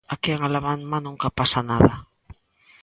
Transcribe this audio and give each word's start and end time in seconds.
Aquí 0.13 0.29
en 0.33 0.41
Alabama 0.47 0.97
nunca 1.05 1.27
pasa 1.39 1.61
nada. 1.71 1.93